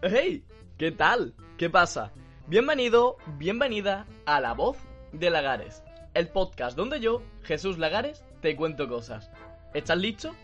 ¡Hey! 0.00 0.44
¿Qué 0.76 0.92
tal? 0.92 1.34
¿Qué 1.56 1.68
pasa? 1.68 2.12
Bienvenido, 2.46 3.16
bienvenida 3.36 4.06
a 4.26 4.40
La 4.40 4.54
Voz 4.54 4.76
de 5.10 5.28
Lagares, 5.28 5.82
el 6.14 6.28
podcast 6.28 6.76
donde 6.76 7.00
yo, 7.00 7.20
Jesús 7.42 7.78
Lagares, 7.78 8.24
te 8.40 8.54
cuento 8.54 8.88
cosas. 8.88 9.28
¿Estás 9.74 9.98
listo? 9.98 10.36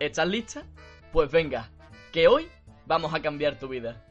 ¿Estás 0.00 0.26
lista? 0.26 0.64
Pues 1.12 1.30
venga, 1.30 1.70
que 2.10 2.26
hoy 2.26 2.48
vamos 2.86 3.12
a 3.12 3.20
cambiar 3.20 3.58
tu 3.58 3.68
vida. 3.68 4.02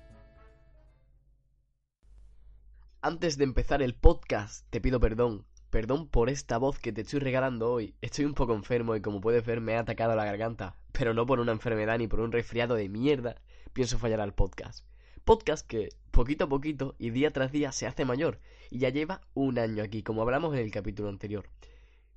Antes 3.02 3.40
de 3.40 3.44
empezar 3.46 3.82
el 3.82 3.96
podcast, 3.96 4.70
te 4.70 4.82
pido 4.82 5.00
perdón. 5.00 5.48
Perdón 5.72 6.08
por 6.08 6.30
esta 6.30 6.60
voz 6.60 6.78
que 6.78 6.94
te 6.94 7.02
estoy 7.02 7.22
regalando 7.22 7.72
hoy. 7.72 7.96
Estoy 8.02 8.26
un 8.26 8.36
poco 8.36 8.54
enfermo 8.54 8.96
y 8.96 9.02
como 9.02 9.20
puedes 9.20 9.44
ver 9.44 9.62
me 9.62 9.78
ha 9.78 9.80
atacado 9.80 10.16
la 10.16 10.26
garganta. 10.26 10.76
Pero 10.92 11.16
no 11.16 11.26
por 11.26 11.40
una 11.40 11.54
enfermedad 11.54 11.98
ni 11.98 12.08
por 12.08 12.20
un 12.20 12.32
resfriado 12.32 12.76
de 12.76 12.88
mierda 12.88 13.42
pienso 13.76 14.00
fallar 14.00 14.22
al 14.22 14.34
podcast. 14.34 14.86
Podcast 15.26 15.68
que 15.68 15.90
poquito 16.12 16.46
a 16.46 16.50
poquito 16.50 16.96
y 16.98 17.10
día 17.10 17.34
tras 17.34 17.52
día 17.52 17.74
se 17.74 17.86
hace 17.86 18.06
mayor 18.06 18.40
y 18.72 18.80
ya 18.80 18.88
lleva 18.88 19.20
un 19.34 19.60
año 19.60 19.84
aquí, 19.84 20.02
como 20.02 20.22
hablamos 20.22 20.54
en 20.56 20.62
el 20.62 20.72
capítulo 20.72 21.10
anterior. 21.10 21.50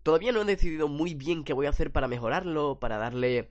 Todavía 0.05 0.31
no 0.31 0.43
he 0.43 0.45
decidido 0.45 0.87
muy 0.87 1.15
bien 1.15 1.43
qué 1.43 1.53
voy 1.53 1.67
a 1.67 1.71
hacer 1.71 1.91
para 1.91 2.07
mejorarlo, 2.07 2.79
para 2.79 2.97
darle 2.97 3.51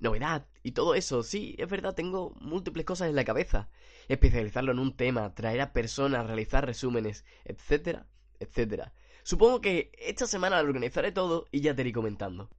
novedad 0.00 0.46
y 0.62 0.72
todo 0.72 0.94
eso. 0.94 1.22
Sí, 1.22 1.54
es 1.56 1.66
verdad, 1.66 1.94
tengo 1.94 2.34
múltiples 2.42 2.84
cosas 2.84 3.08
en 3.08 3.16
la 3.16 3.24
cabeza. 3.24 3.70
Especializarlo 4.08 4.72
en 4.72 4.78
un 4.78 4.94
tema, 4.94 5.34
traer 5.34 5.62
a 5.62 5.72
personas, 5.72 6.26
realizar 6.26 6.66
resúmenes, 6.66 7.24
etcétera, 7.46 8.06
etcétera. 8.38 8.92
Supongo 9.22 9.62
que 9.62 9.92
esta 9.98 10.26
semana 10.26 10.62
lo 10.62 10.68
organizaré 10.68 11.10
todo 11.10 11.46
y 11.50 11.62
ya 11.62 11.74
te 11.74 11.80
iré 11.80 11.92
comentando. 11.92 12.50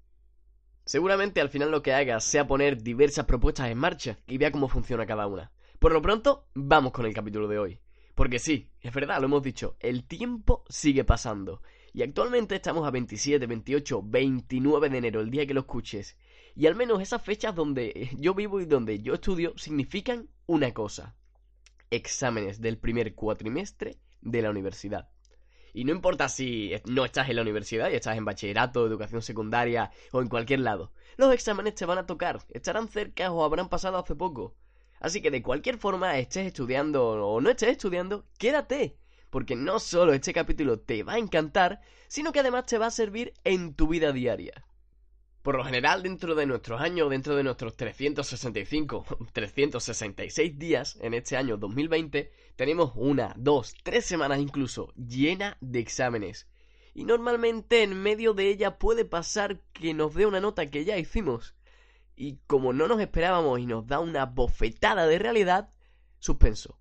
Seguramente 0.85 1.41
al 1.41 1.49
final 1.49 1.71
lo 1.71 1.81
que 1.81 1.93
haga 1.93 2.19
sea 2.19 2.45
poner 2.45 2.83
diversas 2.83 3.25
propuestas 3.25 3.71
en 3.71 3.77
marcha 3.79 4.19
y 4.27 4.37
vea 4.37 4.51
cómo 4.51 4.67
funciona 4.67 5.07
cada 5.07 5.25
una. 5.25 5.51
Por 5.79 5.91
lo 5.91 6.01
pronto, 6.01 6.47
vamos 6.53 6.91
con 6.91 7.07
el 7.07 7.13
capítulo 7.13 7.47
de 7.47 7.57
hoy. 7.57 7.79
Porque 8.13 8.37
sí, 8.37 8.69
es 8.81 8.93
verdad, 8.93 9.19
lo 9.19 9.25
hemos 9.25 9.41
dicho, 9.41 9.77
el 9.79 10.05
tiempo 10.05 10.63
sigue 10.69 11.03
pasando. 11.03 11.63
Y 11.91 12.03
actualmente 12.03 12.55
estamos 12.55 12.87
a 12.87 12.91
27, 12.91 13.47
28, 13.47 14.03
29 14.03 14.89
de 14.89 14.97
enero, 14.97 15.21
el 15.21 15.31
día 15.31 15.47
que 15.47 15.55
lo 15.55 15.61
escuches. 15.61 16.17
Y 16.55 16.67
al 16.67 16.75
menos 16.75 17.01
esas 17.01 17.23
fechas 17.23 17.55
donde 17.55 18.11
yo 18.19 18.35
vivo 18.35 18.61
y 18.61 18.65
donde 18.65 19.01
yo 19.01 19.15
estudio 19.15 19.57
significan 19.57 20.29
una 20.45 20.71
cosa. 20.71 21.15
Exámenes 21.89 22.61
del 22.61 22.77
primer 22.77 23.15
cuatrimestre 23.15 23.97
de 24.21 24.41
la 24.43 24.51
universidad. 24.51 25.09
Y 25.75 25.83
no 25.83 25.91
importa 25.91 26.29
si 26.29 26.71
no 26.85 27.03
estás 27.03 27.27
en 27.27 27.35
la 27.35 27.41
universidad 27.41 27.89
y 27.89 27.95
estás 27.95 28.15
en 28.15 28.23
bachillerato, 28.23 28.87
educación 28.87 29.21
secundaria 29.21 29.91
o 30.13 30.21
en 30.21 30.29
cualquier 30.29 30.61
lado. 30.61 30.93
Los 31.17 31.33
exámenes 31.33 31.75
te 31.75 31.85
van 31.85 31.97
a 31.97 32.05
tocar, 32.05 32.39
estarán 32.51 32.87
cerca 32.87 33.29
o 33.29 33.43
habrán 33.43 33.67
pasado 33.67 33.97
hace 33.97 34.15
poco. 34.15 34.55
Así 35.01 35.21
que 35.21 35.31
de 35.31 35.43
cualquier 35.43 35.77
forma, 35.77 36.17
estés 36.17 36.47
estudiando 36.47 37.05
o 37.05 37.41
no 37.41 37.49
estés 37.49 37.71
estudiando, 37.71 38.25
quédate. 38.37 38.95
Porque 39.29 39.57
no 39.57 39.79
solo 39.79 40.13
este 40.13 40.33
capítulo 40.33 40.79
te 40.79 41.03
va 41.03 41.15
a 41.15 41.17
encantar, 41.17 41.81
sino 42.07 42.31
que 42.31 42.39
además 42.39 42.67
te 42.67 42.77
va 42.77 42.85
a 42.85 42.91
servir 42.91 43.33
en 43.43 43.73
tu 43.73 43.89
vida 43.89 44.13
diaria. 44.13 44.65
Por 45.45 45.57
lo 45.57 45.63
general, 45.63 46.01
dentro 46.01 46.33
de 46.33 46.47
nuestros 46.47 46.81
años, 46.81 47.07
dentro 47.11 47.35
de 47.35 47.43
nuestros 47.43 47.77
365, 47.77 49.05
366 49.31 50.57
días 50.57 50.97
en 51.01 51.13
este 51.13 51.37
año 51.37 51.55
2020, 51.57 52.31
tenemos 52.55 52.93
una, 52.95 53.31
dos, 53.37 53.75
tres 53.83 54.05
semanas 54.05 54.39
incluso 54.39 54.91
llena 54.95 55.55
de 55.61 55.81
exámenes. 55.81 56.47
Y 56.95 57.05
normalmente 57.05 57.83
en 57.83 57.93
medio 58.01 58.33
de 58.33 58.49
ella 58.49 58.79
puede 58.79 59.05
pasar 59.05 59.61
que 59.71 59.93
nos 59.93 60.15
dé 60.15 60.25
una 60.25 60.39
nota 60.39 60.71
que 60.71 60.83
ya 60.83 60.97
hicimos. 60.97 61.55
Y 62.15 62.37
como 62.47 62.73
no 62.73 62.87
nos 62.87 62.99
esperábamos 62.99 63.59
y 63.59 63.67
nos 63.67 63.85
da 63.85 63.99
una 63.99 64.25
bofetada 64.25 65.05
de 65.05 65.19
realidad, 65.19 65.69
suspenso. 66.17 66.79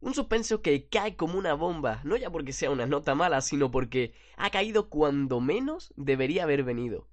Un 0.00 0.14
suspenso 0.14 0.62
que 0.62 0.88
cae 0.88 1.14
como 1.14 1.38
una 1.38 1.54
bomba, 1.54 2.00
no 2.02 2.16
ya 2.16 2.28
porque 2.28 2.52
sea 2.52 2.72
una 2.72 2.86
nota 2.86 3.14
mala, 3.14 3.40
sino 3.40 3.70
porque 3.70 4.14
ha 4.36 4.50
caído 4.50 4.90
cuando 4.90 5.40
menos 5.40 5.94
debería 5.96 6.42
haber 6.42 6.64
venido. 6.64 7.06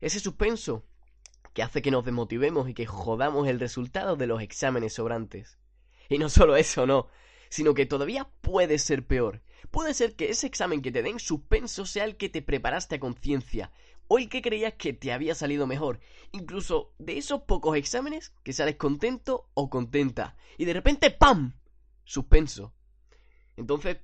Ese 0.00 0.20
suspenso 0.20 0.84
que 1.52 1.62
hace 1.62 1.82
que 1.82 1.90
nos 1.90 2.04
desmotivemos 2.04 2.68
y 2.68 2.74
que 2.74 2.86
jodamos 2.86 3.48
el 3.48 3.60
resultado 3.60 4.16
de 4.16 4.26
los 4.26 4.42
exámenes 4.42 4.94
sobrantes. 4.94 5.58
Y 6.08 6.18
no 6.18 6.28
solo 6.28 6.56
eso, 6.56 6.86
no, 6.86 7.08
sino 7.48 7.74
que 7.74 7.86
todavía 7.86 8.28
puede 8.40 8.78
ser 8.78 9.06
peor. 9.06 9.42
Puede 9.70 9.94
ser 9.94 10.16
que 10.16 10.30
ese 10.30 10.46
examen 10.46 10.82
que 10.82 10.92
te 10.92 11.02
den 11.02 11.18
suspenso 11.18 11.84
sea 11.84 12.04
el 12.04 12.16
que 12.16 12.28
te 12.28 12.42
preparaste 12.42 12.96
a 12.96 13.00
conciencia, 13.00 13.72
o 14.08 14.18
el 14.18 14.28
que 14.28 14.42
creías 14.42 14.74
que 14.74 14.92
te 14.92 15.12
había 15.12 15.34
salido 15.34 15.66
mejor. 15.66 16.00
Incluso 16.32 16.94
de 16.98 17.18
esos 17.18 17.42
pocos 17.42 17.76
exámenes 17.76 18.32
que 18.42 18.52
sales 18.52 18.76
contento 18.76 19.48
o 19.54 19.70
contenta, 19.70 20.36
y 20.58 20.64
de 20.64 20.72
repente 20.72 21.10
¡pam! 21.10 21.54
Suspenso. 22.04 22.74
Entonces 23.56 23.98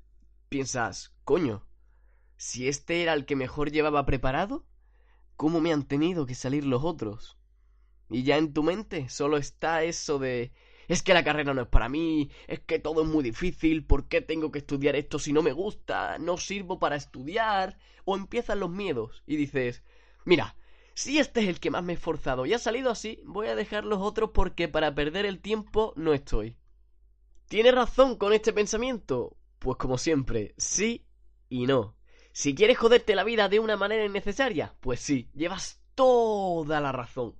piensas, 0.49 1.15
coño, 1.25 1.67
si 2.37 2.69
este 2.69 3.03
era 3.03 3.15
el 3.15 3.25
que 3.25 3.34
mejor 3.34 3.73
llevaba 3.73 4.07
preparado, 4.07 4.65
¿Cómo 5.37 5.61
me 5.61 5.73
han 5.73 5.85
tenido 5.85 6.27
que 6.27 6.35
salir 6.35 6.65
los 6.65 6.85
otros? 6.85 7.37
Y 8.09 8.23
ya 8.23 8.37
en 8.37 8.53
tu 8.53 8.63
mente 8.63 9.09
solo 9.09 9.37
está 9.37 9.83
eso 9.83 10.19
de 10.19 10.53
es 10.89 11.03
que 11.03 11.15
la 11.15 11.25
carrera 11.25 11.53
no 11.53 11.63
es 11.63 11.69
para 11.69 11.89
mí, 11.89 12.31
es 12.47 12.61
que 12.61 12.79
todo 12.79 13.03
es 13.03 13.09
muy 13.09 13.25
difícil, 13.25 13.85
¿por 13.85 14.07
qué 14.09 14.21
tengo 14.21 14.53
que 14.53 14.61
estudiar 14.61 14.95
esto 14.95 15.19
si 15.19 15.33
no 15.33 15.43
me 15.43 15.53
gusta? 15.53 16.19
¿No 16.19 16.37
sirvo 16.37 16.79
para 16.79 16.97
estudiar? 16.97 17.79
O 18.05 18.17
empiezan 18.17 18.61
los 18.61 18.71
miedos 18.71 19.23
y 19.27 19.37
dices, 19.37 19.83
mira, 20.25 20.57
si 20.95 21.19
este 21.19 21.41
es 21.41 21.49
el 21.49 21.61
que 21.61 21.71
más 21.71 21.83
me 21.83 21.93
he 21.93 21.97
esforzado 21.97 22.47
y 22.47 22.55
ha 22.55 22.59
salido 22.59 22.91
así, 22.91 23.21
voy 23.25 23.49
a 23.49 23.57
dejar 23.57 23.85
los 23.85 24.01
otros 24.01 24.31
porque 24.33 24.69
para 24.69 24.95
perder 24.95 25.27
el 25.27 25.41
tiempo 25.41 25.93
no 25.97 26.15
estoy. 26.15 26.57
¿Tiene 27.49 27.73
razón 27.73 28.17
con 28.17 28.33
este 28.33 28.53
pensamiento? 28.53 29.37
Pues 29.59 29.77
como 29.77 29.99
siempre, 29.99 30.55
sí 30.57 31.05
y 31.49 31.67
no. 31.67 31.97
Si 32.39 32.55
quieres 32.55 32.77
joderte 32.77 33.15
la 33.15 33.25
vida 33.25 33.49
de 33.49 33.61
una 33.61 33.79
manera 33.79 34.05
innecesaria, 34.05 34.75
pues 34.81 35.01
sí, 35.01 35.31
llevas 35.33 35.81
toda 35.95 36.83
la 36.83 36.93
razón. 36.93 37.35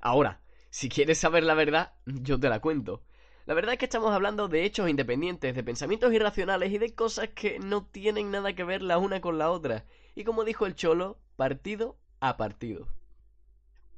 Ahora, 0.00 0.40
si 0.70 0.88
quieres 0.88 1.18
saber 1.18 1.44
la 1.44 1.54
verdad, 1.54 1.92
yo 2.04 2.40
te 2.40 2.48
la 2.48 2.58
cuento. 2.58 3.04
La 3.46 3.54
verdad 3.54 3.74
es 3.74 3.78
que 3.78 3.84
estamos 3.84 4.10
hablando 4.10 4.48
de 4.48 4.64
hechos 4.64 4.90
independientes, 4.90 5.54
de 5.54 5.62
pensamientos 5.62 6.12
irracionales 6.12 6.72
y 6.72 6.78
de 6.78 6.96
cosas 6.96 7.28
que 7.28 7.60
no 7.60 7.86
tienen 7.86 8.32
nada 8.32 8.52
que 8.52 8.64
ver 8.64 8.82
la 8.82 8.98
una 8.98 9.20
con 9.20 9.38
la 9.38 9.52
otra. 9.52 9.84
Y 10.16 10.24
como 10.24 10.42
dijo 10.42 10.66
el 10.66 10.74
Cholo, 10.74 11.20
partido 11.36 11.96
a 12.18 12.36
partido. 12.36 12.88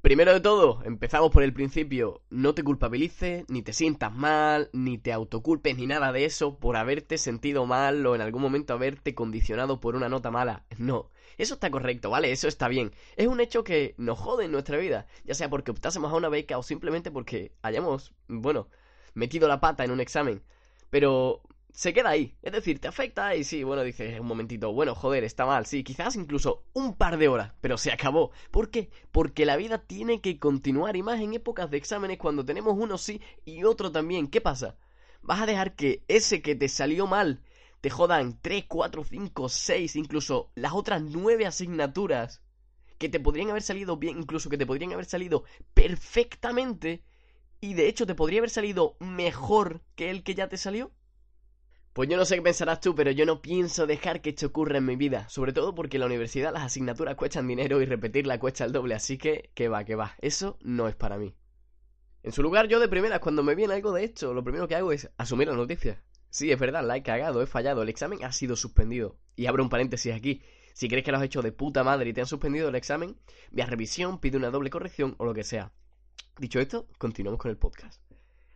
Primero 0.03 0.33
de 0.33 0.41
todo, 0.41 0.81
empezamos 0.83 1.31
por 1.31 1.43
el 1.43 1.53
principio. 1.53 2.23
No 2.29 2.53
te 2.53 2.61
culpabilices, 2.61 3.45
ni 3.47 3.61
te 3.61 3.71
sientas 3.71 4.13
mal, 4.13 4.69
ni 4.73 4.97
te 4.97 5.13
autoculpes, 5.13 5.77
ni 5.77 5.87
nada 5.87 6.11
de 6.11 6.25
eso 6.25 6.59
por 6.59 6.75
haberte 6.75 7.17
sentido 7.17 7.65
mal 7.65 8.05
o 8.05 8.13
en 8.13 8.19
algún 8.19 8.41
momento 8.41 8.73
haberte 8.73 9.15
condicionado 9.15 9.79
por 9.79 9.95
una 9.95 10.09
nota 10.09 10.29
mala. 10.29 10.65
No, 10.77 11.09
eso 11.37 11.53
está 11.53 11.71
correcto, 11.71 12.09
¿vale? 12.09 12.33
Eso 12.33 12.49
está 12.49 12.67
bien. 12.67 12.91
Es 13.15 13.27
un 13.27 13.39
hecho 13.39 13.63
que 13.63 13.95
nos 13.97 14.19
jode 14.19 14.43
en 14.43 14.51
nuestra 14.51 14.77
vida, 14.77 15.07
ya 15.23 15.35
sea 15.35 15.49
porque 15.49 15.71
optásemos 15.71 16.11
a 16.11 16.17
una 16.17 16.27
beca 16.27 16.57
o 16.57 16.63
simplemente 16.63 17.09
porque 17.09 17.53
hayamos, 17.61 18.13
bueno, 18.27 18.67
metido 19.13 19.47
la 19.47 19.61
pata 19.61 19.85
en 19.85 19.91
un 19.91 20.01
examen. 20.01 20.43
Pero 20.89 21.43
se 21.73 21.91
queda 21.91 22.11
ahí. 22.11 22.35
Es 22.43 22.53
decir, 22.53 22.79
te 22.79 22.87
afecta 22.87 23.35
y 23.35 23.43
sí, 23.43 23.63
bueno, 23.63 23.83
dices 23.83 24.19
un 24.19 24.27
momentito, 24.27 24.71
bueno, 24.71 24.93
joder, 24.93 25.23
está 25.23 25.45
mal, 25.45 25.65
sí, 25.65 25.83
quizás 25.83 26.15
incluso 26.15 26.63
un 26.73 26.95
par 26.95 27.17
de 27.17 27.27
horas, 27.27 27.53
pero 27.61 27.77
se 27.77 27.91
acabó. 27.91 28.31
¿Por 28.51 28.69
qué? 28.69 28.89
Porque 29.11 29.45
la 29.45 29.57
vida 29.57 29.79
tiene 29.79 30.21
que 30.21 30.37
continuar 30.37 30.95
y 30.95 31.01
más 31.01 31.19
en 31.19 31.33
épocas 31.33 31.69
de 31.71 31.77
exámenes 31.77 32.19
cuando 32.19 32.45
tenemos 32.45 32.75
uno 32.77 32.97
sí 32.97 33.21
y 33.43 33.63
otro 33.63 33.91
también. 33.91 34.27
¿Qué 34.27 34.39
pasa? 34.39 34.77
¿Vas 35.23 35.41
a 35.41 35.45
dejar 35.45 35.75
que 35.75 36.03
ese 36.07 36.41
que 36.41 36.55
te 36.55 36.69
salió 36.69 37.07
mal 37.07 37.41
te 37.81 37.89
jodan 37.89 38.39
3, 38.41 38.65
4, 38.67 39.03
5, 39.03 39.49
6, 39.49 39.95
incluso 39.95 40.51
las 40.55 40.73
otras 40.73 41.01
9 41.01 41.45
asignaturas 41.47 42.41
que 42.97 43.09
te 43.09 43.19
podrían 43.19 43.49
haber 43.49 43.63
salido 43.63 43.97
bien, 43.97 44.19
incluso 44.19 44.49
que 44.49 44.57
te 44.57 44.65
podrían 44.65 44.93
haber 44.93 45.05
salido 45.05 45.43
perfectamente 45.73 47.03
y 47.59 47.73
de 47.73 47.87
hecho 47.87 48.05
te 48.05 48.15
podría 48.15 48.39
haber 48.39 48.51
salido 48.51 48.95
mejor 48.99 49.81
que 49.95 50.11
el 50.11 50.23
que 50.23 50.35
ya 50.35 50.47
te 50.47 50.57
salió? 50.57 50.91
Pues 51.93 52.09
yo 52.09 52.17
no 52.17 52.25
sé 52.25 52.35
qué 52.35 52.41
pensarás 52.41 52.81
tú, 52.81 52.95
pero 52.95 53.11
yo 53.11 53.23
no 53.23 53.43
pienso 53.43 53.85
dejar 53.85 54.21
que 54.21 54.31
esto 54.31 54.47
ocurra 54.47 54.79
en 54.79 54.85
mi 54.85 54.95
vida. 54.95 55.29
Sobre 55.29 55.53
todo 55.53 55.75
porque 55.75 55.97
en 55.97 56.01
la 56.01 56.07
universidad 56.07 56.51
las 56.51 56.63
asignaturas 56.63 57.15
cuestan 57.15 57.47
dinero 57.47 57.81
y 57.81 57.85
repetirla 57.85 58.39
cuesta 58.39 58.65
el 58.65 58.71
doble, 58.71 58.95
así 58.95 59.19
que 59.19 59.51
que 59.53 59.69
va, 59.69 59.83
que 59.83 59.93
va. 59.93 60.15
Eso 60.19 60.57
no 60.61 60.87
es 60.87 60.95
para 60.95 61.19
mí. 61.19 61.35
En 62.23 62.31
su 62.31 62.41
lugar, 62.41 62.67
yo 62.67 62.79
de 62.79 62.87
primeras, 62.87 63.19
cuando 63.19 63.43
me 63.43 63.53
viene 63.53 63.75
algo 63.75 63.91
de 63.93 64.05
esto, 64.05 64.33
lo 64.33 64.43
primero 64.43 64.67
que 64.67 64.75
hago 64.75 64.91
es 64.91 65.11
asumir 65.17 65.49
la 65.49 65.53
noticia. 65.53 66.01
Sí, 66.31 66.51
es 66.51 66.57
verdad, 66.57 66.83
la 66.83 66.97
he 66.97 67.03
cagado, 67.03 67.43
he 67.43 67.45
fallado, 67.45 67.83
el 67.83 67.89
examen 67.89 68.23
ha 68.23 68.31
sido 68.31 68.55
suspendido. 68.55 69.19
Y 69.35 69.45
abro 69.45 69.61
un 69.61 69.69
paréntesis 69.69 70.15
aquí. 70.15 70.41
Si 70.73 70.87
crees 70.87 71.05
que 71.05 71.11
lo 71.11 71.17
has 71.17 71.23
hecho 71.23 71.43
de 71.43 71.51
puta 71.51 71.83
madre 71.83 72.09
y 72.09 72.13
te 72.13 72.21
han 72.21 72.27
suspendido 72.27 72.69
el 72.69 72.75
examen, 72.75 73.17
ve 73.51 73.61
a 73.61 73.67
revisión, 73.67 74.19
pide 74.19 74.37
una 74.37 74.49
doble 74.49 74.71
corrección 74.71 75.13
o 75.19 75.25
lo 75.25 75.35
que 75.35 75.43
sea. 75.43 75.71
Dicho 76.39 76.59
esto, 76.59 76.87
continuamos 76.97 77.39
con 77.39 77.51
el 77.51 77.57
podcast. 77.57 78.01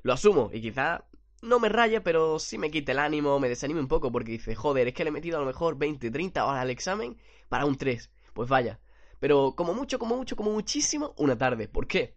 Lo 0.01 0.13
asumo 0.13 0.50
y 0.51 0.62
quizá 0.62 1.06
no 1.42 1.60
me 1.60 1.69
raya, 1.69 2.04
pero 2.04 2.39
sí 2.39 2.57
me 2.57 2.72
quita 2.72 2.92
el 2.92 3.00
ánimo, 3.00 3.39
me 3.39 3.50
desanime 3.50 3.80
un 3.80 3.88
poco 3.88 4.12
porque 4.12 4.34
dice, 4.34 4.56
joder, 4.56 4.88
es 4.88 4.94
que 4.94 5.04
le 5.04 5.10
he 5.10 5.13
metido 5.13 5.38
a 5.38 5.42
lo 5.42 5.45
mejor 5.45 5.78
20, 5.78 6.10
30 6.10 6.45
horas 6.45 6.62
al 6.62 6.69
examen 6.69 7.18
para 7.50 7.66
un 7.66 7.75
3. 7.75 8.10
Pues 8.34 8.50
vaya. 8.50 8.80
Pero 9.19 9.54
como 9.56 9.74
mucho, 9.74 10.00
como 10.00 10.18
mucho, 10.18 10.36
como 10.36 10.51
muchísimo, 10.51 11.13
una 11.18 11.38
tarde. 11.38 11.68
¿Por 11.68 11.88
qué? 11.88 12.16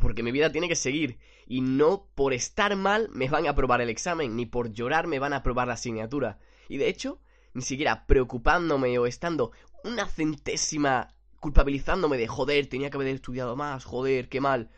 Porque 0.00 0.22
mi 0.22 0.32
vida 0.32 0.52
tiene 0.52 0.68
que 0.68 0.76
seguir. 0.76 1.18
Y 1.46 1.60
no 1.60 2.06
por 2.14 2.32
estar 2.32 2.74
mal 2.76 3.08
me 3.12 3.28
van 3.28 3.46
a 3.46 3.50
aprobar 3.50 3.80
el 3.80 3.88
examen, 3.88 4.36
ni 4.36 4.44
por 4.46 4.72
llorar 4.72 5.06
me 5.06 5.18
van 5.18 5.32
a 5.32 5.36
aprobar 5.36 5.68
la 5.68 5.74
asignatura. 5.74 6.38
Y 6.68 6.76
de 6.76 6.88
hecho, 6.88 7.20
ni 7.54 7.62
siquiera 7.62 8.06
preocupándome 8.06 8.98
o 8.98 9.06
estando 9.06 9.52
una 9.84 10.06
centésima 10.06 11.14
culpabilizándome 11.40 12.18
de 12.18 12.28
joder, 12.28 12.66
tenía 12.66 12.90
que 12.90 12.96
haber 12.96 13.08
estudiado 13.08 13.56
más, 13.56 13.84
joder, 13.84 14.28
qué 14.28 14.40
mal, 14.40 14.70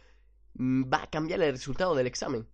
mm, 0.54 0.84
va 0.92 1.04
a 1.04 1.10
cambiar 1.10 1.40
el 1.42 1.52
resultado 1.52 1.94
del 1.94 2.06
examen. 2.06 2.46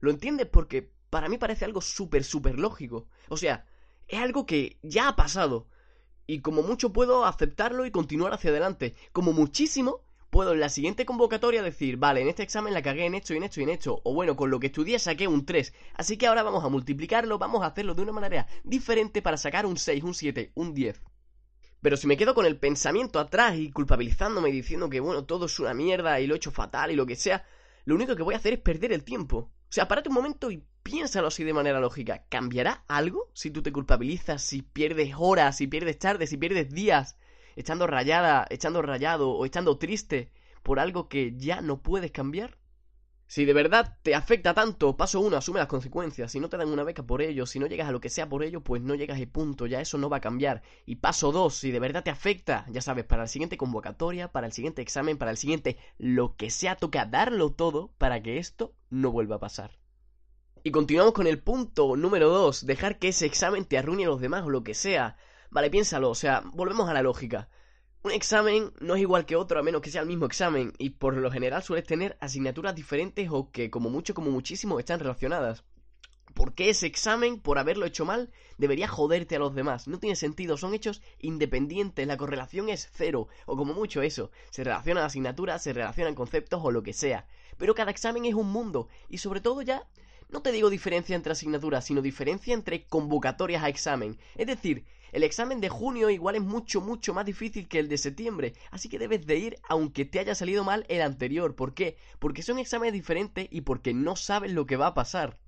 ¿Lo 0.00 0.10
entiendes? 0.10 0.46
Porque 0.46 0.90
para 1.10 1.28
mí 1.28 1.38
parece 1.38 1.64
algo 1.64 1.80
súper, 1.80 2.24
súper 2.24 2.58
lógico. 2.58 3.06
O 3.28 3.36
sea, 3.36 3.66
es 4.06 4.20
algo 4.20 4.46
que 4.46 4.78
ya 4.82 5.08
ha 5.08 5.16
pasado. 5.16 5.66
Y 6.26 6.40
como 6.40 6.62
mucho 6.62 6.92
puedo 6.92 7.24
aceptarlo 7.24 7.86
y 7.86 7.90
continuar 7.90 8.34
hacia 8.34 8.50
adelante. 8.50 8.94
Como 9.12 9.32
muchísimo, 9.32 10.04
puedo 10.30 10.52
en 10.52 10.60
la 10.60 10.68
siguiente 10.68 11.06
convocatoria 11.06 11.62
decir, 11.62 11.96
vale, 11.96 12.20
en 12.20 12.28
este 12.28 12.42
examen 12.42 12.74
la 12.74 12.82
cagué 12.82 13.06
en 13.06 13.14
esto 13.14 13.32
y 13.32 13.38
en 13.38 13.44
esto 13.44 13.60
y 13.60 13.62
en 13.64 13.70
esto. 13.70 14.00
O 14.04 14.14
bueno, 14.14 14.36
con 14.36 14.50
lo 14.50 14.60
que 14.60 14.66
estudié 14.66 14.98
saqué 14.98 15.26
un 15.26 15.46
3. 15.46 15.72
Así 15.94 16.16
que 16.16 16.26
ahora 16.26 16.42
vamos 16.42 16.64
a 16.64 16.68
multiplicarlo, 16.68 17.38
vamos 17.38 17.62
a 17.62 17.66
hacerlo 17.66 17.94
de 17.94 18.02
una 18.02 18.12
manera 18.12 18.46
diferente 18.64 19.22
para 19.22 19.36
sacar 19.36 19.66
un 19.66 19.76
6, 19.76 20.04
un 20.04 20.14
7, 20.14 20.52
un 20.54 20.74
10. 20.74 21.00
Pero 21.80 21.96
si 21.96 22.06
me 22.06 22.16
quedo 22.16 22.34
con 22.34 22.44
el 22.44 22.58
pensamiento 22.58 23.20
atrás 23.20 23.56
y 23.56 23.70
culpabilizándome 23.70 24.48
y 24.48 24.52
diciendo 24.52 24.90
que 24.90 25.00
bueno, 25.00 25.24
todo 25.24 25.46
es 25.46 25.58
una 25.60 25.74
mierda 25.74 26.20
y 26.20 26.26
lo 26.26 26.34
he 26.34 26.36
hecho 26.36 26.50
fatal 26.50 26.90
y 26.90 26.96
lo 26.96 27.06
que 27.06 27.16
sea, 27.16 27.46
lo 27.84 27.94
único 27.94 28.16
que 28.16 28.22
voy 28.22 28.34
a 28.34 28.38
hacer 28.38 28.52
es 28.52 28.58
perder 28.58 28.92
el 28.92 29.04
tiempo. 29.04 29.50
O 29.70 29.72
sea, 29.72 29.88
párate 29.88 30.08
un 30.08 30.14
momento 30.14 30.50
y 30.50 30.64
piénsalo 30.82 31.28
así 31.28 31.44
de 31.44 31.52
manera 31.52 31.80
lógica. 31.80 32.24
¿Cambiará 32.28 32.84
algo 32.88 33.30
si 33.34 33.50
tú 33.50 33.62
te 33.62 33.72
culpabilizas, 33.72 34.42
si 34.42 34.62
pierdes 34.62 35.14
horas, 35.16 35.56
si 35.56 35.66
pierdes 35.66 35.98
tardes, 35.98 36.30
si 36.30 36.36
pierdes 36.36 36.70
días, 36.70 37.16
echando 37.56 37.86
rayada, 37.86 38.46
echando 38.50 38.82
rayado 38.82 39.30
o 39.30 39.44
echando 39.44 39.78
triste 39.78 40.30
por 40.62 40.80
algo 40.80 41.08
que 41.08 41.36
ya 41.36 41.60
no 41.60 41.82
puedes 41.82 42.10
cambiar? 42.12 42.57
Si 43.30 43.44
de 43.44 43.52
verdad 43.52 43.98
te 44.02 44.14
afecta 44.14 44.54
tanto, 44.54 44.96
paso 44.96 45.20
uno, 45.20 45.36
asume 45.36 45.58
las 45.58 45.68
consecuencias. 45.68 46.32
Si 46.32 46.40
no 46.40 46.48
te 46.48 46.56
dan 46.56 46.70
una 46.70 46.82
beca 46.82 47.02
por 47.02 47.20
ello, 47.20 47.44
si 47.44 47.58
no 47.58 47.66
llegas 47.66 47.86
a 47.86 47.92
lo 47.92 48.00
que 48.00 48.08
sea 48.08 48.26
por 48.26 48.42
ello, 48.42 48.62
pues 48.62 48.80
no 48.80 48.94
llegas 48.94 49.18
y 49.18 49.26
punto, 49.26 49.66
ya 49.66 49.82
eso 49.82 49.98
no 49.98 50.08
va 50.08 50.16
a 50.16 50.22
cambiar. 50.22 50.62
Y 50.86 50.96
paso 50.96 51.30
dos, 51.30 51.54
si 51.54 51.70
de 51.70 51.78
verdad 51.78 52.02
te 52.02 52.10
afecta, 52.10 52.64
ya 52.70 52.80
sabes, 52.80 53.04
para 53.04 53.24
la 53.24 53.28
siguiente 53.28 53.58
convocatoria, 53.58 54.32
para 54.32 54.46
el 54.46 54.54
siguiente 54.54 54.80
examen, 54.80 55.18
para 55.18 55.30
el 55.30 55.36
siguiente, 55.36 55.76
lo 55.98 56.36
que 56.36 56.48
sea, 56.48 56.76
toca 56.76 57.04
darlo 57.04 57.52
todo 57.52 57.92
para 57.98 58.22
que 58.22 58.38
esto 58.38 58.72
no 58.88 59.12
vuelva 59.12 59.36
a 59.36 59.40
pasar. 59.40 59.78
Y 60.64 60.70
continuamos 60.70 61.12
con 61.12 61.26
el 61.26 61.38
punto 61.38 61.96
número 61.96 62.30
dos, 62.30 62.64
dejar 62.64 62.98
que 62.98 63.08
ese 63.08 63.26
examen 63.26 63.66
te 63.66 63.76
arruine 63.76 64.04
a 64.04 64.08
los 64.08 64.22
demás 64.22 64.44
o 64.44 64.48
lo 64.48 64.64
que 64.64 64.72
sea. 64.72 65.18
Vale, 65.50 65.68
piénsalo, 65.68 66.08
o 66.08 66.14
sea, 66.14 66.42
volvemos 66.54 66.88
a 66.88 66.94
la 66.94 67.02
lógica. 67.02 67.50
Un 68.04 68.12
examen 68.12 68.72
no 68.80 68.94
es 68.94 69.00
igual 69.00 69.26
que 69.26 69.34
otro 69.34 69.58
a 69.58 69.62
menos 69.62 69.82
que 69.82 69.90
sea 69.90 70.02
el 70.02 70.06
mismo 70.06 70.26
examen 70.26 70.72
y 70.78 70.90
por 70.90 71.16
lo 71.16 71.32
general 71.32 71.64
sueles 71.64 71.84
tener 71.84 72.16
asignaturas 72.20 72.74
diferentes 72.74 73.28
o 73.30 73.50
que 73.50 73.70
como 73.70 73.90
mucho 73.90 74.14
como 74.14 74.30
muchísimo 74.30 74.78
están 74.78 75.00
relacionadas. 75.00 75.64
¿Por 76.32 76.54
qué 76.54 76.70
ese 76.70 76.86
examen, 76.86 77.40
por 77.40 77.58
haberlo 77.58 77.86
hecho 77.86 78.04
mal, 78.04 78.30
debería 78.56 78.86
joderte 78.86 79.34
a 79.34 79.40
los 79.40 79.52
demás? 79.52 79.88
No 79.88 79.98
tiene 79.98 80.14
sentido, 80.14 80.56
son 80.56 80.74
hechos 80.74 81.02
independientes, 81.18 82.06
la 82.06 82.16
correlación 82.16 82.68
es 82.68 82.88
cero, 82.92 83.26
o 83.46 83.56
como 83.56 83.74
mucho 83.74 84.02
eso, 84.02 84.30
se 84.50 84.62
relacionan 84.62 85.02
asignaturas, 85.02 85.60
se 85.64 85.72
relacionan 85.72 86.14
conceptos 86.14 86.60
o 86.62 86.70
lo 86.70 86.84
que 86.84 86.92
sea. 86.92 87.26
Pero 87.56 87.74
cada 87.74 87.90
examen 87.90 88.24
es 88.26 88.34
un 88.34 88.52
mundo, 88.52 88.88
y 89.08 89.18
sobre 89.18 89.40
todo 89.40 89.62
ya, 89.62 89.88
no 90.30 90.42
te 90.42 90.52
digo 90.52 90.70
diferencia 90.70 91.16
entre 91.16 91.32
asignaturas, 91.32 91.84
sino 91.86 92.02
diferencia 92.02 92.54
entre 92.54 92.84
convocatorias 92.86 93.64
a 93.64 93.68
examen. 93.68 94.18
Es 94.36 94.46
decir, 94.46 94.84
el 95.12 95.22
examen 95.22 95.60
de 95.60 95.68
junio 95.68 96.10
igual 96.10 96.36
es 96.36 96.42
mucho, 96.42 96.80
mucho 96.80 97.14
más 97.14 97.24
difícil 97.24 97.68
que 97.68 97.78
el 97.78 97.88
de 97.88 97.98
septiembre, 97.98 98.54
así 98.70 98.88
que 98.88 98.98
debes 98.98 99.26
de 99.26 99.36
ir 99.36 99.58
aunque 99.68 100.04
te 100.04 100.18
haya 100.18 100.34
salido 100.34 100.64
mal 100.64 100.84
el 100.88 101.02
anterior. 101.02 101.54
¿Por 101.54 101.74
qué? 101.74 101.96
Porque 102.18 102.42
son 102.42 102.58
exámenes 102.58 102.92
diferentes 102.92 103.48
y 103.50 103.62
porque 103.62 103.94
no 103.94 104.16
sabes 104.16 104.52
lo 104.52 104.66
que 104.66 104.76
va 104.76 104.88
a 104.88 104.94
pasar. 104.94 105.38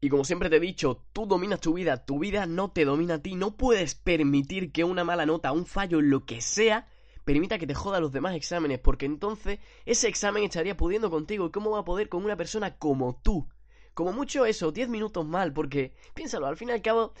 Y 0.00 0.08
como 0.08 0.24
siempre 0.24 0.50
te 0.50 0.56
he 0.56 0.60
dicho, 0.60 1.04
tú 1.12 1.26
dominas 1.26 1.60
tu 1.60 1.74
vida, 1.74 2.04
tu 2.04 2.18
vida 2.18 2.44
no 2.46 2.72
te 2.72 2.84
domina 2.84 3.14
a 3.14 3.22
ti, 3.22 3.36
no 3.36 3.56
puedes 3.56 3.94
permitir 3.94 4.72
que 4.72 4.82
una 4.82 5.04
mala 5.04 5.26
nota, 5.26 5.52
un 5.52 5.64
fallo, 5.64 6.00
lo 6.00 6.26
que 6.26 6.40
sea, 6.40 6.88
permita 7.24 7.56
que 7.56 7.68
te 7.68 7.74
joda 7.74 8.00
los 8.00 8.10
demás 8.10 8.34
exámenes, 8.34 8.80
porque 8.80 9.06
entonces 9.06 9.60
ese 9.86 10.08
examen 10.08 10.42
estaría 10.42 10.76
pudiendo 10.76 11.08
contigo 11.08 11.46
y 11.46 11.50
cómo 11.52 11.70
va 11.70 11.80
a 11.80 11.84
poder 11.84 12.08
con 12.08 12.24
una 12.24 12.36
persona 12.36 12.78
como 12.78 13.20
tú. 13.22 13.48
Como 13.94 14.12
mucho 14.12 14.44
eso, 14.44 14.72
10 14.72 14.88
minutos 14.88 15.24
mal, 15.24 15.52
porque 15.52 15.94
piénsalo, 16.14 16.46
al 16.46 16.56
fin 16.56 16.70
y 16.70 16.72
al 16.72 16.82
cabo 16.82 17.12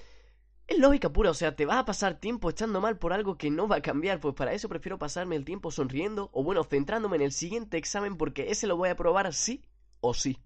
es 0.66 0.78
lógica 0.78 1.12
pura, 1.12 1.30
o 1.30 1.34
sea, 1.34 1.56
te 1.56 1.66
vas 1.66 1.78
a 1.78 1.84
pasar 1.84 2.20
tiempo 2.20 2.48
estando 2.48 2.80
mal 2.80 2.98
por 2.98 3.12
algo 3.12 3.36
que 3.36 3.50
no 3.50 3.68
va 3.68 3.76
a 3.76 3.82
cambiar, 3.82 4.20
pues 4.20 4.34
para 4.34 4.52
eso 4.52 4.68
prefiero 4.68 4.98
pasarme 4.98 5.36
el 5.36 5.44
tiempo 5.44 5.70
sonriendo 5.70 6.30
o 6.32 6.42
bueno, 6.42 6.64
centrándome 6.64 7.16
en 7.16 7.22
el 7.22 7.32
siguiente 7.32 7.76
examen 7.76 8.16
porque 8.16 8.50
ese 8.50 8.66
lo 8.66 8.76
voy 8.76 8.88
a 8.88 8.96
probar 8.96 9.32
sí 9.34 9.64
o 10.00 10.14
sí. 10.14 10.38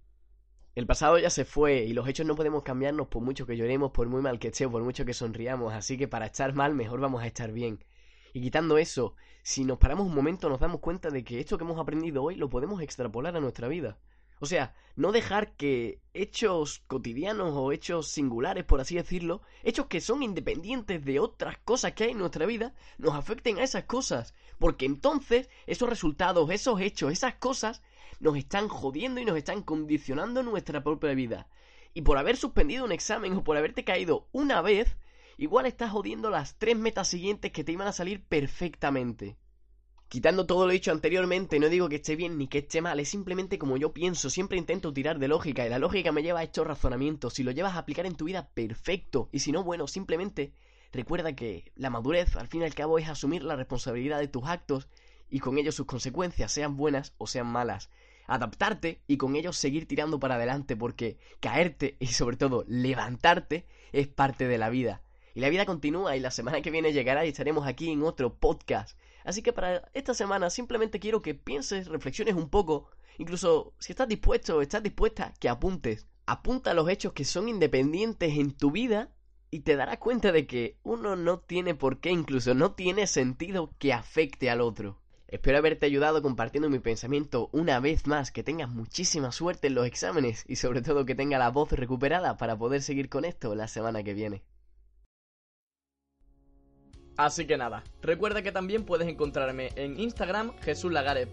El 0.74 0.86
pasado 0.86 1.18
ya 1.18 1.30
se 1.30 1.44
fue 1.44 1.84
y 1.84 1.94
los 1.94 2.06
hechos 2.06 2.26
no 2.26 2.34
podemos 2.34 2.62
cambiarnos 2.62 3.08
por 3.08 3.22
mucho 3.22 3.46
que 3.46 3.56
lloremos, 3.56 3.92
por 3.92 4.08
muy 4.08 4.20
mal 4.20 4.38
que 4.38 4.48
esté, 4.48 4.68
por 4.68 4.82
mucho 4.82 5.04
que 5.04 5.14
sonriamos, 5.14 5.72
así 5.72 5.96
que 5.96 6.08
para 6.08 6.26
estar 6.26 6.52
mal 6.54 6.74
mejor 6.74 7.00
vamos 7.00 7.22
a 7.22 7.26
estar 7.26 7.52
bien. 7.52 7.82
Y 8.34 8.42
quitando 8.42 8.76
eso, 8.76 9.14
si 9.42 9.64
nos 9.64 9.78
paramos 9.78 10.06
un 10.06 10.14
momento 10.14 10.48
nos 10.48 10.60
damos 10.60 10.80
cuenta 10.80 11.08
de 11.08 11.24
que 11.24 11.40
esto 11.40 11.56
que 11.56 11.64
hemos 11.64 11.78
aprendido 11.78 12.22
hoy 12.22 12.34
lo 12.34 12.50
podemos 12.50 12.82
extrapolar 12.82 13.36
a 13.36 13.40
nuestra 13.40 13.68
vida. 13.68 13.96
O 14.38 14.46
sea, 14.46 14.74
no 14.96 15.12
dejar 15.12 15.52
que 15.52 16.00
hechos 16.14 16.82
cotidianos 16.86 17.52
o 17.54 17.72
hechos 17.72 18.08
singulares, 18.08 18.64
por 18.64 18.80
así 18.80 18.94
decirlo, 18.94 19.42
hechos 19.62 19.86
que 19.86 20.00
son 20.00 20.22
independientes 20.22 21.04
de 21.04 21.20
otras 21.20 21.58
cosas 21.58 21.92
que 21.92 22.04
hay 22.04 22.10
en 22.10 22.18
nuestra 22.18 22.46
vida, 22.46 22.74
nos 22.98 23.14
afecten 23.14 23.58
a 23.58 23.64
esas 23.64 23.84
cosas. 23.84 24.34
Porque 24.58 24.86
entonces 24.86 25.48
esos 25.66 25.88
resultados, 25.88 26.50
esos 26.50 26.80
hechos, 26.80 27.12
esas 27.12 27.34
cosas, 27.34 27.82
nos 28.20 28.36
están 28.36 28.68
jodiendo 28.68 29.20
y 29.20 29.24
nos 29.24 29.36
están 29.36 29.62
condicionando 29.62 30.42
nuestra 30.42 30.82
propia 30.82 31.14
vida. 31.14 31.46
Y 31.92 32.02
por 32.02 32.18
haber 32.18 32.36
suspendido 32.36 32.84
un 32.84 32.92
examen 32.92 33.34
o 33.34 33.44
por 33.44 33.56
haberte 33.56 33.84
caído 33.84 34.28
una 34.32 34.62
vez, 34.62 34.96
igual 35.36 35.66
estás 35.66 35.90
jodiendo 35.90 36.30
las 36.30 36.56
tres 36.58 36.76
metas 36.76 37.08
siguientes 37.08 37.52
que 37.52 37.64
te 37.64 37.72
iban 37.72 37.88
a 37.88 37.92
salir 37.92 38.22
perfectamente. 38.22 39.36
Quitando 40.08 40.46
todo 40.46 40.66
lo 40.66 40.72
dicho 40.72 40.92
anteriormente, 40.92 41.58
no 41.58 41.68
digo 41.68 41.88
que 41.88 41.96
esté 41.96 42.14
bien 42.14 42.38
ni 42.38 42.46
que 42.46 42.58
esté 42.58 42.80
mal, 42.80 43.00
es 43.00 43.08
simplemente 43.08 43.58
como 43.58 43.76
yo 43.76 43.92
pienso, 43.92 44.30
siempre 44.30 44.56
intento 44.56 44.92
tirar 44.92 45.18
de 45.18 45.26
lógica 45.26 45.66
y 45.66 45.68
la 45.68 45.80
lógica 45.80 46.12
me 46.12 46.22
lleva 46.22 46.40
a 46.40 46.44
estos 46.44 46.64
razonamientos. 46.64 47.34
Si 47.34 47.42
lo 47.42 47.50
llevas 47.50 47.74
a 47.74 47.78
aplicar 47.78 48.06
en 48.06 48.14
tu 48.14 48.26
vida, 48.26 48.48
perfecto. 48.54 49.28
Y 49.32 49.40
si 49.40 49.50
no, 49.50 49.64
bueno, 49.64 49.88
simplemente 49.88 50.52
recuerda 50.92 51.34
que 51.34 51.72
la 51.74 51.90
madurez, 51.90 52.36
al 52.36 52.46
fin 52.46 52.62
y 52.62 52.66
al 52.66 52.74
cabo, 52.74 52.98
es 52.98 53.08
asumir 53.08 53.42
la 53.42 53.56
responsabilidad 53.56 54.20
de 54.20 54.28
tus 54.28 54.44
actos 54.44 54.88
y 55.28 55.40
con 55.40 55.58
ello 55.58 55.72
sus 55.72 55.86
consecuencias, 55.86 56.52
sean 56.52 56.76
buenas 56.76 57.12
o 57.18 57.26
sean 57.26 57.48
malas. 57.48 57.90
Adaptarte 58.28 59.02
y 59.08 59.16
con 59.16 59.34
ello 59.34 59.52
seguir 59.52 59.88
tirando 59.88 60.20
para 60.20 60.36
adelante 60.36 60.76
porque 60.76 61.18
caerte 61.40 61.96
y 61.98 62.06
sobre 62.06 62.36
todo 62.36 62.64
levantarte 62.68 63.66
es 63.90 64.06
parte 64.06 64.46
de 64.46 64.58
la 64.58 64.70
vida. 64.70 65.02
Y 65.36 65.40
la 65.40 65.50
vida 65.50 65.66
continúa 65.66 66.16
y 66.16 66.20
la 66.20 66.30
semana 66.30 66.62
que 66.62 66.70
viene 66.70 66.94
llegará 66.94 67.26
y 67.26 67.28
estaremos 67.28 67.66
aquí 67.66 67.90
en 67.90 68.02
otro 68.02 68.38
podcast. 68.38 68.98
Así 69.22 69.42
que 69.42 69.52
para 69.52 69.86
esta 69.92 70.14
semana 70.14 70.48
simplemente 70.48 70.98
quiero 70.98 71.20
que 71.20 71.34
pienses, 71.34 71.88
reflexiones 71.88 72.34
un 72.34 72.48
poco, 72.48 72.88
incluso 73.18 73.74
si 73.78 73.92
estás 73.92 74.08
dispuesto 74.08 74.56
o 74.56 74.62
estás 74.62 74.82
dispuesta, 74.82 75.34
que 75.38 75.50
apuntes. 75.50 76.06
Apunta 76.24 76.72
los 76.72 76.88
hechos 76.88 77.12
que 77.12 77.26
son 77.26 77.50
independientes 77.50 78.38
en 78.38 78.56
tu 78.56 78.70
vida 78.70 79.10
y 79.50 79.60
te 79.60 79.76
darás 79.76 79.98
cuenta 79.98 80.32
de 80.32 80.46
que 80.46 80.78
uno 80.82 81.16
no 81.16 81.40
tiene 81.40 81.74
por 81.74 82.00
qué, 82.00 82.12
incluso 82.12 82.54
no 82.54 82.72
tiene 82.72 83.06
sentido 83.06 83.74
que 83.78 83.92
afecte 83.92 84.48
al 84.48 84.62
otro. 84.62 85.02
Espero 85.28 85.58
haberte 85.58 85.84
ayudado 85.84 86.22
compartiendo 86.22 86.70
mi 86.70 86.78
pensamiento 86.78 87.50
una 87.52 87.78
vez 87.78 88.06
más, 88.06 88.32
que 88.32 88.42
tengas 88.42 88.70
muchísima 88.70 89.32
suerte 89.32 89.66
en 89.66 89.74
los 89.74 89.86
exámenes 89.86 90.46
y 90.48 90.56
sobre 90.56 90.80
todo 90.80 91.04
que 91.04 91.14
tenga 91.14 91.36
la 91.36 91.50
voz 91.50 91.72
recuperada 91.72 92.38
para 92.38 92.56
poder 92.56 92.80
seguir 92.80 93.10
con 93.10 93.26
esto 93.26 93.54
la 93.54 93.68
semana 93.68 94.02
que 94.02 94.14
viene. 94.14 94.42
Así 97.16 97.46
que 97.46 97.56
nada, 97.56 97.82
recuerda 98.02 98.42
que 98.42 98.52
también 98.52 98.84
puedes 98.84 99.08
encontrarme 99.08 99.70
en 99.76 99.98
Instagram 99.98 100.52
Jesús 100.60 100.92
Lagares 100.92 101.28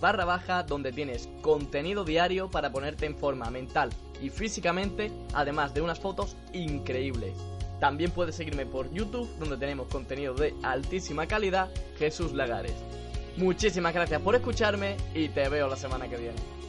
donde 0.65 0.93
tienes 0.93 1.27
contenido 1.41 2.05
diario 2.05 2.49
para 2.49 2.71
ponerte 2.71 3.05
en 3.05 3.17
forma 3.17 3.49
mental 3.49 3.89
y 4.21 4.29
físicamente, 4.29 5.11
además 5.33 5.73
de 5.73 5.81
unas 5.81 5.99
fotos 5.99 6.37
increíbles. 6.53 7.33
También 7.81 8.11
puedes 8.11 8.35
seguirme 8.35 8.65
por 8.65 8.89
YouTube 8.93 9.29
donde 9.39 9.57
tenemos 9.57 9.87
contenido 9.87 10.33
de 10.33 10.53
altísima 10.63 11.27
calidad 11.27 11.69
Jesús 11.97 12.31
Lagares. 12.31 12.75
Muchísimas 13.35 13.93
gracias 13.93 14.21
por 14.21 14.35
escucharme 14.35 14.95
y 15.13 15.27
te 15.27 15.49
veo 15.49 15.67
la 15.67 15.75
semana 15.75 16.07
que 16.07 16.15
viene. 16.15 16.62